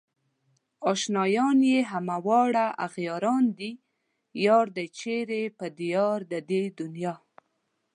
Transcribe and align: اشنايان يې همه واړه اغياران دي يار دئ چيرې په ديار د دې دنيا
اشنايان 0.91 1.59
يې 1.71 1.79
همه 1.91 2.17
واړه 2.27 2.65
اغياران 2.85 3.43
دي 3.57 3.71
يار 4.45 4.65
دئ 4.75 4.87
چيرې 4.99 5.43
په 5.57 5.65
ديار 5.79 6.17
د 6.31 6.33
دې 6.49 6.61
دنيا 6.79 7.15